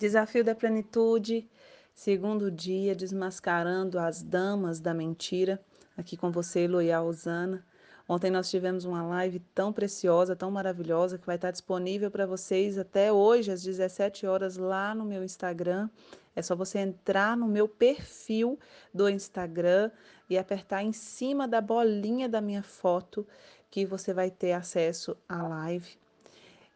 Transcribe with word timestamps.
Desafio 0.00 0.42
da 0.42 0.54
Plenitude, 0.54 1.46
segundo 1.94 2.50
dia, 2.50 2.94
desmascarando 2.94 3.98
as 3.98 4.22
damas 4.22 4.80
da 4.80 4.94
mentira. 4.94 5.60
Aqui 5.94 6.16
com 6.16 6.32
você, 6.32 6.60
Eloia 6.60 7.02
Osana. 7.02 7.62
Ontem 8.08 8.30
nós 8.30 8.48
tivemos 8.48 8.86
uma 8.86 9.02
live 9.02 9.40
tão 9.54 9.74
preciosa, 9.74 10.34
tão 10.34 10.50
maravilhosa, 10.50 11.18
que 11.18 11.26
vai 11.26 11.36
estar 11.36 11.50
disponível 11.50 12.10
para 12.10 12.24
vocês 12.24 12.78
até 12.78 13.12
hoje, 13.12 13.52
às 13.52 13.62
17 13.62 14.26
horas, 14.26 14.56
lá 14.56 14.94
no 14.94 15.04
meu 15.04 15.22
Instagram. 15.22 15.90
É 16.34 16.40
só 16.40 16.56
você 16.56 16.78
entrar 16.78 17.36
no 17.36 17.46
meu 17.46 17.68
perfil 17.68 18.58
do 18.94 19.06
Instagram 19.06 19.90
e 20.30 20.38
apertar 20.38 20.82
em 20.82 20.94
cima 20.94 21.46
da 21.46 21.60
bolinha 21.60 22.26
da 22.26 22.40
minha 22.40 22.62
foto, 22.62 23.26
que 23.70 23.84
você 23.84 24.14
vai 24.14 24.30
ter 24.30 24.52
acesso 24.52 25.14
à 25.28 25.46
live. 25.46 25.98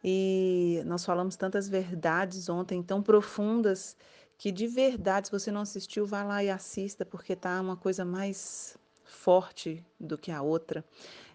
E 0.06 0.82
nós 0.84 1.02
falamos 1.02 1.34
tantas 1.34 1.66
verdades 1.66 2.50
ontem, 2.50 2.82
tão 2.82 3.02
profundas, 3.02 3.96
que 4.36 4.52
de 4.52 4.66
verdade, 4.66 5.28
se 5.28 5.32
você 5.32 5.50
não 5.50 5.62
assistiu, 5.62 6.04
vá 6.04 6.22
lá 6.22 6.44
e 6.44 6.50
assista, 6.50 7.06
porque 7.06 7.34
tá 7.34 7.58
uma 7.58 7.74
coisa 7.74 8.04
mais 8.04 8.76
forte 9.02 9.82
do 9.98 10.18
que 10.18 10.30
a 10.30 10.42
outra. 10.42 10.84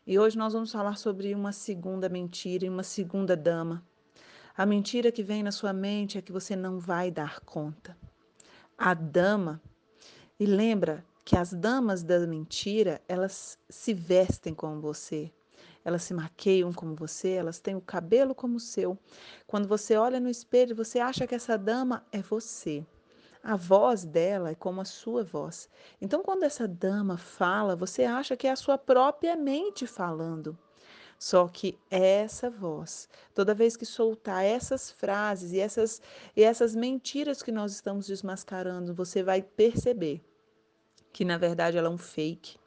E 0.05 0.19
hoje 0.19 0.37
nós 0.37 0.53
vamos 0.53 0.71
falar 0.71 0.97
sobre 0.97 1.33
uma 1.33 1.51
segunda 1.51 2.07
mentira 2.07 2.65
e 2.65 2.69
uma 2.69 2.83
segunda 2.83 3.35
dama. 3.35 3.83
A 4.55 4.67
mentira 4.67 5.11
que 5.11 5.23
vem 5.23 5.41
na 5.41 5.51
sua 5.51 5.73
mente 5.73 6.19
é 6.19 6.21
que 6.21 6.31
você 6.31 6.55
não 6.55 6.79
vai 6.79 7.09
dar 7.09 7.39
conta. 7.39 7.97
A 8.77 8.93
dama, 8.93 9.59
e 10.39 10.45
lembra 10.45 11.03
que 11.25 11.35
as 11.35 11.53
damas 11.53 12.03
da 12.03 12.19
mentira, 12.27 13.01
elas 13.07 13.57
se 13.67 13.93
vestem 13.93 14.53
como 14.53 14.79
você, 14.79 15.31
elas 15.83 16.03
se 16.03 16.13
maqueiam 16.13 16.71
como 16.73 16.95
você, 16.95 17.29
elas 17.29 17.59
têm 17.59 17.75
o 17.75 17.81
cabelo 17.81 18.35
como 18.35 18.57
o 18.57 18.59
seu. 18.59 18.97
Quando 19.47 19.67
você 19.67 19.95
olha 19.95 20.19
no 20.19 20.29
espelho, 20.29 20.75
você 20.75 20.99
acha 20.99 21.25
que 21.25 21.35
essa 21.35 21.57
dama 21.57 22.05
é 22.11 22.21
você. 22.21 22.85
A 23.41 23.55
voz 23.55 24.03
dela 24.03 24.49
é 24.51 24.55
como 24.55 24.81
a 24.81 24.85
sua 24.85 25.23
voz. 25.23 25.69
Então, 26.01 26.21
quando 26.21 26.43
essa 26.43 26.67
dama 26.67 27.17
fala, 27.17 27.75
você 27.75 28.03
acha 28.03 28.35
que 28.35 28.47
é 28.47 28.51
a 28.51 28.55
sua 28.55 28.77
própria 28.77 29.35
mente 29.35 29.87
falando. 29.87 30.57
Só 31.17 31.49
que 31.49 31.77
essa 31.91 32.49
voz, 32.49 33.09
toda 33.33 33.53
vez 33.53 33.75
que 33.75 33.85
soltar 33.85 34.45
essas 34.45 34.89
frases 34.89 35.51
e 35.51 35.59
essas, 35.59 36.01
e 36.33 36.43
essas 36.43 36.73
mentiras 36.73 37.43
que 37.43 37.51
nós 37.51 37.73
estamos 37.73 38.07
desmascarando, 38.07 38.93
você 38.93 39.21
vai 39.21 39.41
perceber 39.41 40.21
que 41.11 41.25
na 41.25 41.37
verdade 41.37 41.77
ela 41.77 41.87
é 41.87 41.91
um 41.91 41.97
fake. 41.97 42.57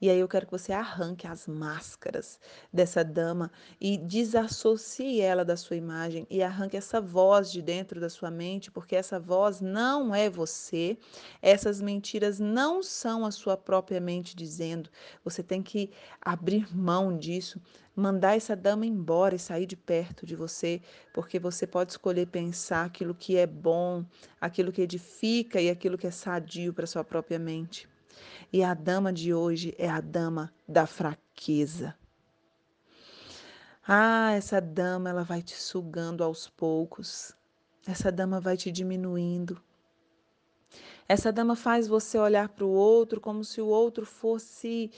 E 0.00 0.10
aí 0.10 0.18
eu 0.18 0.28
quero 0.28 0.46
que 0.46 0.52
você 0.52 0.72
arranque 0.72 1.26
as 1.26 1.46
máscaras 1.46 2.38
dessa 2.72 3.04
dama 3.04 3.50
e 3.80 3.96
desassocie 3.96 5.20
ela 5.20 5.44
da 5.44 5.56
sua 5.56 5.76
imagem 5.76 6.26
e 6.28 6.42
arranque 6.42 6.76
essa 6.76 7.00
voz 7.00 7.50
de 7.52 7.62
dentro 7.62 8.00
da 8.00 8.08
sua 8.08 8.30
mente, 8.30 8.70
porque 8.70 8.96
essa 8.96 9.20
voz 9.20 9.60
não 9.60 10.14
é 10.14 10.28
você. 10.28 10.98
Essas 11.40 11.80
mentiras 11.80 12.38
não 12.40 12.82
são 12.82 13.24
a 13.24 13.30
sua 13.30 13.56
própria 13.56 14.00
mente 14.00 14.34
dizendo. 14.34 14.90
Você 15.24 15.42
tem 15.42 15.62
que 15.62 15.90
abrir 16.20 16.74
mão 16.74 17.16
disso, 17.16 17.60
mandar 17.94 18.36
essa 18.36 18.56
dama 18.56 18.86
embora 18.86 19.34
e 19.34 19.38
sair 19.38 19.66
de 19.66 19.76
perto 19.76 20.26
de 20.26 20.34
você, 20.34 20.80
porque 21.12 21.38
você 21.38 21.66
pode 21.66 21.92
escolher 21.92 22.26
pensar 22.26 22.84
aquilo 22.84 23.14
que 23.14 23.36
é 23.36 23.46
bom, 23.46 24.04
aquilo 24.40 24.72
que 24.72 24.82
edifica 24.82 25.60
e 25.60 25.70
aquilo 25.70 25.98
que 25.98 26.06
é 26.06 26.10
sadio 26.10 26.72
para 26.72 26.86
sua 26.86 27.04
própria 27.04 27.38
mente. 27.38 27.91
E 28.52 28.62
a 28.62 28.74
dama 28.74 29.12
de 29.12 29.32
hoje 29.32 29.74
é 29.78 29.88
a 29.88 30.00
dama 30.00 30.52
da 30.68 30.86
fraqueza. 30.86 31.96
Ah, 33.86 34.32
essa 34.32 34.60
dama 34.60 35.10
ela 35.10 35.24
vai 35.24 35.42
te 35.42 35.60
sugando 35.60 36.22
aos 36.22 36.48
poucos. 36.48 37.34
Essa 37.86 38.12
dama 38.12 38.40
vai 38.40 38.56
te 38.56 38.70
diminuindo. 38.70 39.60
Essa 41.08 41.32
dama 41.32 41.56
faz 41.56 41.88
você 41.88 42.16
olhar 42.18 42.48
para 42.48 42.64
o 42.64 42.70
outro 42.70 43.20
como 43.20 43.44
se 43.44 43.60
o 43.60 43.66
outro 43.66 44.06
fosse 44.06 44.90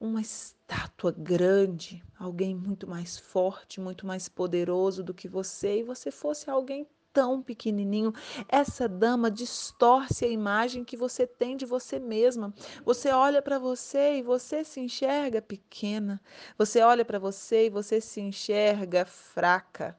uma 0.00 0.20
estátua 0.20 1.12
grande, 1.12 2.02
alguém 2.18 2.56
muito 2.56 2.88
mais 2.88 3.18
forte, 3.18 3.80
muito 3.80 4.06
mais 4.06 4.28
poderoso 4.28 5.04
do 5.04 5.14
que 5.14 5.28
você, 5.28 5.78
e 5.78 5.82
você 5.84 6.10
fosse 6.10 6.50
alguém 6.50 6.88
tão 7.12 7.42
pequenininho. 7.42 8.12
Essa 8.48 8.88
dama 8.88 9.30
distorce 9.30 10.24
a 10.24 10.28
imagem 10.28 10.84
que 10.84 10.96
você 10.96 11.26
tem 11.26 11.56
de 11.56 11.66
você 11.66 11.98
mesma. 11.98 12.52
Você 12.84 13.10
olha 13.10 13.42
para 13.42 13.58
você 13.58 14.16
e 14.18 14.22
você 14.22 14.64
se 14.64 14.80
enxerga 14.80 15.42
pequena. 15.42 16.20
Você 16.58 16.80
olha 16.80 17.04
para 17.04 17.18
você 17.18 17.66
e 17.66 17.70
você 17.70 18.00
se 18.00 18.20
enxerga 18.20 19.04
fraca. 19.04 19.96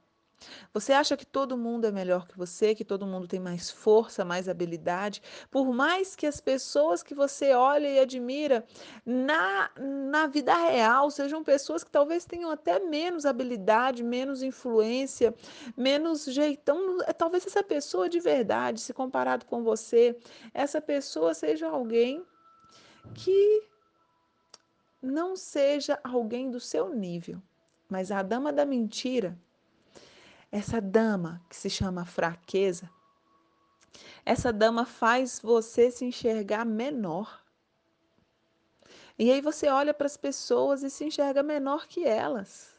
Você 0.74 0.94
acha 0.94 1.16
que 1.16 1.26
todo 1.26 1.58
mundo 1.58 1.86
é 1.86 1.92
melhor 1.92 2.28
que 2.28 2.38
você, 2.38 2.74
que 2.74 2.86
todo 2.86 3.06
mundo 3.06 3.28
tem 3.28 3.40
mais 3.40 3.70
força, 3.70 4.26
mais 4.26 4.50
habilidade, 4.50 5.22
por 5.50 5.74
mais 5.74 6.16
que 6.16 6.26
as 6.26 6.40
pessoas 6.40 7.04
que 7.04 7.14
você 7.14 7.54
olha 7.54 7.88
e 7.88 8.00
admira 8.00 8.66
na, 9.06 9.70
na 9.78 10.28
vida 10.28 10.54
real 10.56 11.10
sejam 11.12 11.44
pessoas 11.44 11.84
que 11.84 11.92
talvez 11.92 12.26
tenham 12.26 12.50
até 12.50 12.80
menos 12.80 13.26
habilidade, 13.26 14.04
menos 14.04 14.42
influência, 14.42 15.34
menos 15.76 16.26
jeitão. 16.26 16.98
Talvez 17.18 17.46
essa 17.46 17.64
pessoa 17.64 18.10
de 18.10 18.20
verdade, 18.20 18.82
se 18.82 18.94
comparado 18.94 19.46
com 19.46 19.64
você, 19.64 20.18
essa 20.54 20.82
pessoa 20.82 21.34
seja 21.34 21.68
alguém 21.68 22.26
que 23.14 23.64
não 25.02 25.36
seja 25.36 26.00
alguém 26.04 26.50
do 26.50 26.60
seu 26.60 26.90
nível. 26.90 27.42
Mas 27.90 28.10
a 28.12 28.24
dama 28.24 28.52
da 28.52 28.66
mentira 28.66 29.38
essa 30.54 30.80
dama 30.80 31.44
que 31.50 31.56
se 31.56 31.68
chama 31.68 32.06
fraqueza, 32.06 32.88
essa 34.24 34.54
dama 34.54 34.86
faz 34.86 35.40
você 35.40 35.90
se 35.90 36.06
enxergar 36.06 36.64
menor. 36.64 37.44
E 39.18 39.32
aí 39.32 39.42
você 39.42 39.68
olha 39.68 39.96
para 39.96 40.06
as 40.06 40.16
pessoas 40.16 40.84
e 40.84 40.92
se 40.92 41.06
enxerga 41.06 41.42
menor 41.42 41.88
que 41.88 42.06
elas. 42.06 42.72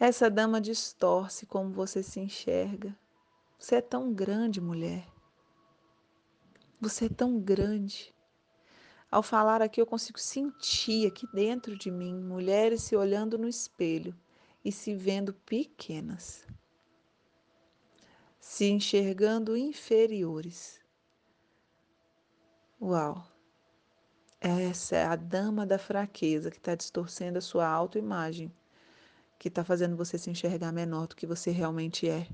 Essa 0.00 0.30
dama 0.30 0.62
distorce 0.62 1.44
como 1.44 1.70
você 1.74 2.02
se 2.02 2.20
enxerga. 2.20 2.98
Você 3.58 3.76
é 3.76 3.82
tão 3.82 4.14
grande, 4.14 4.62
mulher. 4.62 5.06
Você 6.80 7.04
é 7.04 7.10
tão 7.10 7.38
grande. 7.38 8.14
Ao 9.10 9.22
falar 9.22 9.60
aqui, 9.60 9.78
eu 9.78 9.86
consigo 9.86 10.18
sentir 10.18 11.06
aqui 11.06 11.26
dentro 11.34 11.76
de 11.76 11.90
mim 11.90 12.14
mulheres 12.14 12.82
se 12.82 12.96
olhando 12.96 13.36
no 13.36 13.46
espelho 13.46 14.18
e 14.64 14.72
se 14.72 14.94
vendo 14.94 15.34
pequenas, 15.34 16.46
se 18.40 18.64
enxergando 18.66 19.56
inferiores. 19.56 20.80
Uau! 22.80 23.26
Essa 24.40 24.96
é 24.96 25.04
a 25.04 25.16
dama 25.16 25.66
da 25.66 25.78
fraqueza 25.78 26.50
que 26.50 26.58
está 26.58 26.74
distorcendo 26.74 27.38
a 27.38 27.42
sua 27.42 27.66
autoimagem, 27.66 28.52
que 29.38 29.48
está 29.48 29.64
fazendo 29.64 29.96
você 29.96 30.18
se 30.18 30.30
enxergar 30.30 30.72
menor 30.72 31.06
do 31.06 31.16
que 31.16 31.26
você 31.26 31.50
realmente 31.50 32.08
é. 32.08 32.28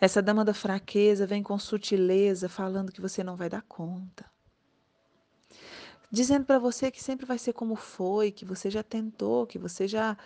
Essa 0.00 0.22
dama 0.22 0.44
da 0.44 0.52
fraqueza 0.52 1.26
vem 1.26 1.42
com 1.42 1.58
sutileza 1.58 2.48
falando 2.48 2.92
que 2.92 3.00
você 3.00 3.22
não 3.22 3.36
vai 3.36 3.48
dar 3.48 3.62
conta 3.62 4.30
dizendo 6.12 6.44
para 6.44 6.58
você 6.58 6.90
que 6.90 7.02
sempre 7.02 7.24
vai 7.24 7.38
ser 7.38 7.54
como 7.54 7.74
foi, 7.74 8.30
que 8.30 8.44
você 8.44 8.70
já 8.70 8.82
tentou, 8.82 9.46
que 9.46 9.58
você 9.58 9.88
já 9.88 10.16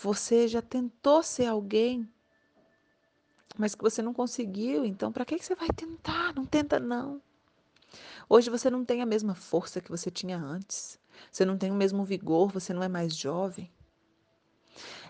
você 0.00 0.46
já 0.46 0.62
tentou 0.62 1.24
ser 1.24 1.46
alguém, 1.46 2.08
mas 3.58 3.74
que 3.74 3.82
você 3.82 4.00
não 4.00 4.14
conseguiu. 4.14 4.84
Então, 4.84 5.10
para 5.12 5.24
que 5.24 5.36
que 5.36 5.44
você 5.44 5.56
vai 5.56 5.68
tentar? 5.68 6.32
Não 6.34 6.46
tenta 6.46 6.78
não. 6.78 7.20
Hoje 8.28 8.48
você 8.48 8.70
não 8.70 8.84
tem 8.84 9.02
a 9.02 9.06
mesma 9.06 9.34
força 9.34 9.80
que 9.80 9.90
você 9.90 10.10
tinha 10.10 10.38
antes. 10.38 11.00
Você 11.30 11.44
não 11.44 11.58
tem 11.58 11.70
o 11.70 11.74
mesmo 11.74 12.04
vigor, 12.04 12.50
você 12.52 12.72
não 12.72 12.82
é 12.82 12.88
mais 12.88 13.14
jovem. 13.14 13.70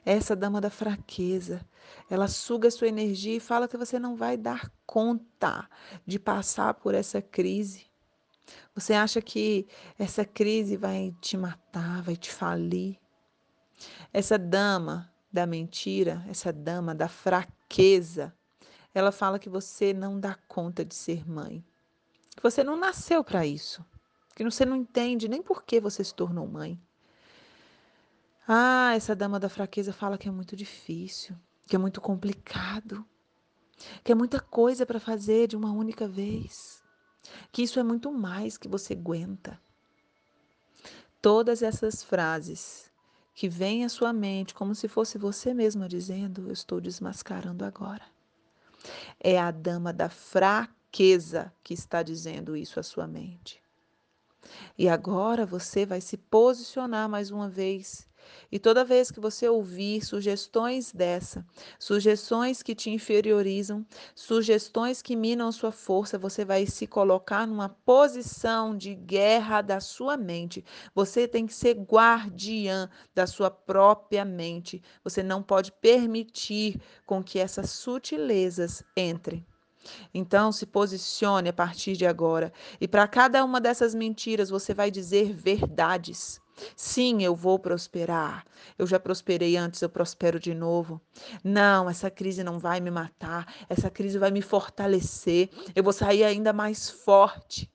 Essa 0.04 0.36
dama 0.36 0.60
da 0.60 0.68
fraqueza, 0.68 1.66
ela 2.10 2.28
suga 2.28 2.70
sua 2.70 2.88
energia 2.88 3.36
e 3.36 3.40
fala 3.40 3.68
que 3.68 3.76
você 3.76 3.98
não 3.98 4.16
vai 4.16 4.36
dar 4.36 4.70
conta 4.86 5.68
de 6.06 6.18
passar 6.18 6.74
por 6.74 6.94
essa 6.94 7.22
crise. 7.22 7.93
Você 8.74 8.92
acha 8.92 9.22
que 9.22 9.66
essa 9.98 10.24
crise 10.24 10.76
vai 10.76 11.14
te 11.20 11.36
matar, 11.36 12.02
vai 12.02 12.16
te 12.16 12.30
falir? 12.30 12.98
Essa 14.12 14.38
dama 14.38 15.12
da 15.32 15.46
mentira, 15.46 16.24
essa 16.28 16.52
dama 16.52 16.94
da 16.94 17.08
fraqueza, 17.08 18.34
ela 18.94 19.10
fala 19.10 19.38
que 19.38 19.48
você 19.48 19.92
não 19.92 20.18
dá 20.18 20.36
conta 20.46 20.84
de 20.84 20.94
ser 20.94 21.28
mãe. 21.28 21.64
Que 22.36 22.42
você 22.42 22.62
não 22.62 22.76
nasceu 22.76 23.24
para 23.24 23.46
isso. 23.46 23.84
Que 24.34 24.44
você 24.44 24.64
não 24.64 24.76
entende 24.76 25.28
nem 25.28 25.42
por 25.42 25.62
que 25.62 25.80
você 25.80 26.02
se 26.02 26.14
tornou 26.14 26.46
mãe. 26.46 26.80
Ah, 28.46 28.92
essa 28.94 29.16
dama 29.16 29.40
da 29.40 29.48
fraqueza 29.48 29.92
fala 29.92 30.18
que 30.18 30.28
é 30.28 30.30
muito 30.30 30.54
difícil, 30.54 31.34
que 31.66 31.74
é 31.74 31.78
muito 31.78 32.00
complicado, 32.00 33.04
que 34.02 34.12
é 34.12 34.14
muita 34.14 34.38
coisa 34.38 34.84
para 34.84 35.00
fazer 35.00 35.48
de 35.48 35.56
uma 35.56 35.72
única 35.72 36.06
vez 36.06 36.83
que 37.50 37.62
isso 37.62 37.78
é 37.78 37.82
muito 37.82 38.12
mais 38.12 38.56
que 38.56 38.68
você 38.68 38.94
aguenta. 38.94 39.60
Todas 41.20 41.62
essas 41.62 42.02
frases 42.02 42.90
que 43.34 43.48
vem 43.48 43.84
à 43.84 43.88
sua 43.88 44.12
mente 44.12 44.54
como 44.54 44.74
se 44.74 44.88
fosse 44.88 45.18
você 45.18 45.52
mesma 45.52 45.88
dizendo: 45.88 46.48
Eu 46.48 46.52
estou 46.52 46.80
desmascarando 46.80 47.64
agora. 47.64 48.04
É 49.18 49.38
a 49.38 49.50
dama 49.50 49.92
da 49.92 50.08
fraqueza 50.08 51.52
que 51.62 51.74
está 51.74 52.02
dizendo 52.02 52.56
isso 52.56 52.78
à 52.78 52.82
sua 52.82 53.06
mente. 53.06 53.62
E 54.76 54.88
agora 54.88 55.46
você 55.46 55.86
vai 55.86 56.00
se 56.00 56.16
posicionar 56.16 57.08
mais 57.08 57.30
uma 57.30 57.48
vez 57.48 58.06
e 58.50 58.58
toda 58.58 58.84
vez 58.84 59.10
que 59.10 59.20
você 59.20 59.48
ouvir 59.48 60.04
sugestões 60.04 60.92
dessa, 60.92 61.44
sugestões 61.78 62.62
que 62.62 62.74
te 62.74 62.90
inferiorizam, 62.90 63.84
sugestões 64.14 65.02
que 65.02 65.16
minam 65.16 65.50
sua 65.52 65.72
força, 65.72 66.18
você 66.18 66.44
vai 66.44 66.66
se 66.66 66.86
colocar 66.86 67.46
numa 67.46 67.68
posição 67.68 68.76
de 68.76 68.94
guerra 68.94 69.62
da 69.62 69.80
sua 69.80 70.16
mente. 70.16 70.64
Você 70.94 71.26
tem 71.26 71.46
que 71.46 71.54
ser 71.54 71.74
guardiã 71.74 72.88
da 73.14 73.26
sua 73.26 73.50
própria 73.50 74.24
mente. 74.24 74.82
Você 75.02 75.22
não 75.22 75.42
pode 75.42 75.72
permitir 75.72 76.80
com 77.06 77.22
que 77.22 77.38
essas 77.38 77.70
sutilezas 77.70 78.82
entrem. 78.96 79.44
Então, 80.12 80.50
se 80.50 80.66
posicione 80.66 81.48
a 81.48 81.52
partir 81.52 81.96
de 81.96 82.06
agora. 82.06 82.52
E 82.80 82.88
para 82.88 83.06
cada 83.06 83.44
uma 83.44 83.60
dessas 83.60 83.94
mentiras, 83.94 84.50
você 84.50 84.72
vai 84.72 84.90
dizer 84.90 85.32
verdades. 85.32 86.40
Sim, 86.76 87.22
eu 87.22 87.34
vou 87.34 87.58
prosperar. 87.58 88.44
Eu 88.78 88.86
já 88.86 88.98
prosperei 88.98 89.56
antes, 89.56 89.80
eu 89.82 89.88
prospero 89.88 90.38
de 90.38 90.54
novo. 90.54 91.00
Não, 91.42 91.88
essa 91.88 92.10
crise 92.10 92.44
não 92.44 92.58
vai 92.58 92.80
me 92.80 92.90
matar. 92.90 93.46
Essa 93.68 93.90
crise 93.90 94.18
vai 94.18 94.30
me 94.30 94.42
fortalecer. 94.42 95.50
Eu 95.74 95.82
vou 95.82 95.92
sair 95.92 96.24
ainda 96.24 96.52
mais 96.52 96.88
forte. 96.90 97.70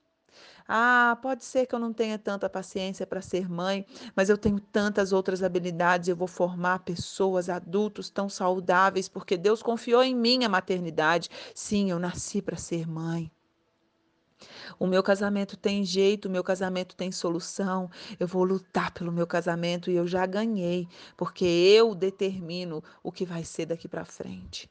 Ah, 0.68 1.18
pode 1.20 1.44
ser 1.44 1.66
que 1.66 1.74
eu 1.74 1.80
não 1.80 1.92
tenha 1.92 2.16
tanta 2.18 2.48
paciência 2.48 3.04
para 3.06 3.20
ser 3.20 3.50
mãe, 3.50 3.84
mas 4.14 4.30
eu 4.30 4.38
tenho 4.38 4.60
tantas 4.60 5.12
outras 5.12 5.42
habilidades. 5.42 6.08
Eu 6.08 6.16
vou 6.16 6.28
formar 6.28 6.80
pessoas, 6.80 7.48
adultos 7.48 8.08
tão 8.08 8.28
saudáveis, 8.28 9.08
porque 9.08 9.36
Deus 9.36 9.62
confiou 9.62 10.02
em 10.02 10.14
mim 10.14 10.44
a 10.44 10.48
maternidade. 10.48 11.28
Sim, 11.54 11.90
eu 11.90 11.98
nasci 11.98 12.40
para 12.40 12.56
ser 12.56 12.88
mãe. 12.88 13.30
O 14.78 14.86
meu 14.86 15.02
casamento 15.02 15.56
tem 15.56 15.84
jeito, 15.84 16.26
o 16.26 16.30
meu 16.30 16.42
casamento 16.42 16.96
tem 16.96 17.12
solução. 17.12 17.90
Eu 18.18 18.26
vou 18.26 18.44
lutar 18.44 18.92
pelo 18.92 19.12
meu 19.12 19.26
casamento 19.26 19.90
e 19.90 19.96
eu 19.96 20.06
já 20.06 20.24
ganhei, 20.26 20.88
porque 21.16 21.44
eu 21.44 21.94
determino 21.94 22.82
o 23.02 23.12
que 23.12 23.24
vai 23.24 23.44
ser 23.44 23.66
daqui 23.66 23.88
para 23.88 24.04
frente. 24.04 24.70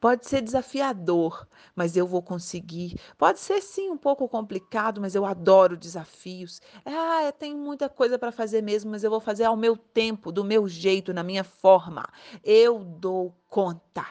Pode 0.00 0.26
ser 0.26 0.42
desafiador, 0.42 1.46
mas 1.76 1.96
eu 1.96 2.06
vou 2.06 2.22
conseguir. 2.22 2.98
Pode 3.16 3.38
ser 3.38 3.62
sim 3.62 3.88
um 3.90 3.96
pouco 3.96 4.28
complicado, 4.28 5.00
mas 5.00 5.14
eu 5.14 5.24
adoro 5.24 5.76
desafios. 5.76 6.60
Ah, 6.84 7.22
eu 7.24 7.32
tenho 7.32 7.56
muita 7.56 7.88
coisa 7.88 8.18
para 8.18 8.32
fazer 8.32 8.62
mesmo, 8.62 8.90
mas 8.90 9.04
eu 9.04 9.10
vou 9.10 9.20
fazer 9.20 9.44
ao 9.44 9.56
meu 9.56 9.76
tempo, 9.76 10.32
do 10.32 10.44
meu 10.44 10.68
jeito, 10.68 11.14
na 11.14 11.22
minha 11.22 11.44
forma. 11.44 12.04
Eu 12.42 12.80
dou 12.80 13.32
conta 13.48 14.04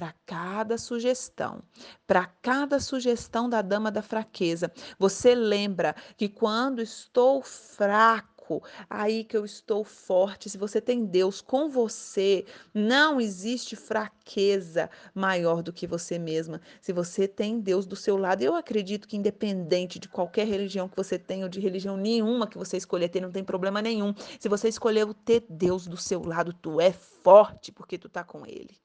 para 0.00 0.14
cada 0.24 0.78
sugestão, 0.78 1.62
para 2.06 2.24
cada 2.24 2.80
sugestão 2.80 3.50
da 3.50 3.60
dama 3.60 3.90
da 3.90 4.00
fraqueza. 4.00 4.72
Você 4.98 5.34
lembra 5.34 5.94
que 6.16 6.26
quando 6.26 6.80
estou 6.80 7.42
fraco, 7.42 8.62
aí 8.88 9.24
que 9.24 9.36
eu 9.36 9.44
estou 9.44 9.84
forte. 9.84 10.48
Se 10.48 10.56
você 10.56 10.80
tem 10.80 11.04
Deus 11.04 11.42
com 11.42 11.68
você, 11.68 12.46
não 12.72 13.20
existe 13.20 13.76
fraqueza 13.76 14.88
maior 15.14 15.62
do 15.62 15.70
que 15.70 15.86
você 15.86 16.18
mesma. 16.18 16.62
Se 16.80 16.94
você 16.94 17.28
tem 17.28 17.60
Deus 17.60 17.84
do 17.84 17.94
seu 17.94 18.16
lado, 18.16 18.40
eu 18.40 18.54
acredito 18.54 19.06
que 19.06 19.18
independente 19.18 19.98
de 19.98 20.08
qualquer 20.08 20.46
religião 20.46 20.88
que 20.88 20.96
você 20.96 21.18
tenha 21.18 21.44
ou 21.44 21.50
de 21.50 21.60
religião 21.60 21.98
nenhuma 21.98 22.46
que 22.46 22.56
você 22.56 22.78
escolher 22.78 23.10
ter, 23.10 23.20
não 23.20 23.30
tem 23.30 23.44
problema 23.44 23.82
nenhum. 23.82 24.14
Se 24.38 24.48
você 24.48 24.66
escolheu 24.66 25.12
ter 25.12 25.44
Deus 25.46 25.86
do 25.86 25.98
seu 25.98 26.22
lado, 26.22 26.54
tu 26.54 26.80
é 26.80 26.90
forte 26.90 27.70
porque 27.70 27.98
tu 27.98 28.08
tá 28.08 28.24
com 28.24 28.46
ele. 28.46 28.80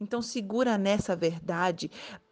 Então 0.00 0.22
segura 0.22 0.78
nessa 0.78 1.14
verdade, 1.16 1.90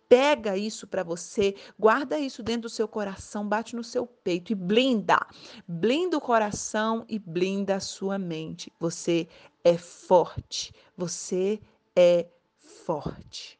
pega 0.08 0.56
isso 0.56 0.86
para 0.86 1.02
você, 1.02 1.54
guarda 1.78 2.18
isso 2.18 2.42
dentro 2.42 2.62
do 2.62 2.68
seu 2.68 2.86
coração, 2.86 3.46
bate 3.46 3.74
no 3.74 3.84
seu 3.84 4.06
peito 4.06 4.52
e 4.52 4.54
blinda. 4.54 5.18
Blinda 5.66 6.16
o 6.16 6.20
coração 6.20 7.04
e 7.08 7.18
blinda 7.18 7.76
a 7.76 7.80
sua 7.80 8.18
mente. 8.18 8.72
Você 8.78 9.28
é 9.64 9.76
forte. 9.76 10.72
Você 10.96 11.60
é 11.94 12.26
forte. 12.58 13.58